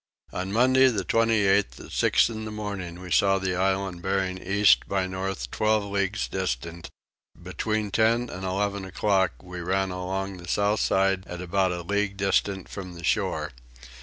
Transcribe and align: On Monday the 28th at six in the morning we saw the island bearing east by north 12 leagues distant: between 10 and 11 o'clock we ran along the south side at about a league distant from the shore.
On 0.33 0.51
Monday 0.51 0.87
the 0.87 1.05
28th 1.05 1.79
at 1.85 1.91
six 1.91 2.27
in 2.27 2.45
the 2.45 2.51
morning 2.51 3.01
we 3.01 3.11
saw 3.11 3.37
the 3.37 3.55
island 3.55 4.01
bearing 4.01 4.39
east 4.39 4.87
by 4.87 5.05
north 5.05 5.51
12 5.51 5.83
leagues 5.91 6.27
distant: 6.27 6.89
between 7.39 7.91
10 7.91 8.27
and 8.31 8.43
11 8.43 8.83
o'clock 8.83 9.33
we 9.43 9.61
ran 9.61 9.91
along 9.91 10.37
the 10.37 10.47
south 10.47 10.79
side 10.79 11.23
at 11.27 11.39
about 11.39 11.71
a 11.71 11.83
league 11.83 12.17
distant 12.17 12.67
from 12.67 12.95
the 12.95 13.03
shore. 13.03 13.51